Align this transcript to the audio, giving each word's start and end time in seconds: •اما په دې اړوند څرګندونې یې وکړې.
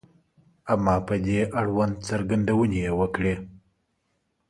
•اما 0.73 0.95
په 1.07 1.15
دې 1.25 1.39
اړوند 1.59 1.95
څرګندونې 2.07 2.77
یې 2.85 2.91
وکړې. 2.99 3.35